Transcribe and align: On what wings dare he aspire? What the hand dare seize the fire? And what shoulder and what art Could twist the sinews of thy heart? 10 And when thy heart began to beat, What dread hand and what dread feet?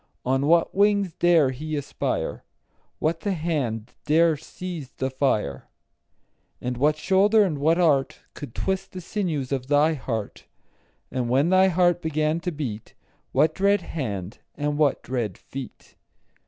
On 0.25 0.47
what 0.47 0.73
wings 0.73 1.13
dare 1.13 1.51
he 1.51 1.75
aspire? 1.75 2.43
What 2.97 3.19
the 3.19 3.33
hand 3.33 3.93
dare 4.07 4.35
seize 4.35 4.89
the 4.93 5.11
fire? 5.11 5.67
And 6.59 6.75
what 6.75 6.97
shoulder 6.97 7.43
and 7.43 7.59
what 7.59 7.77
art 7.77 8.19
Could 8.33 8.55
twist 8.55 8.93
the 8.93 8.99
sinews 9.01 9.51
of 9.51 9.67
thy 9.67 9.93
heart? 9.93 10.45
10 11.11 11.19
And 11.19 11.29
when 11.29 11.49
thy 11.49 11.67
heart 11.67 12.01
began 12.01 12.39
to 12.39 12.51
beat, 12.51 12.95
What 13.31 13.53
dread 13.53 13.81
hand 13.81 14.39
and 14.55 14.75
what 14.79 15.03
dread 15.03 15.37
feet? 15.37 15.93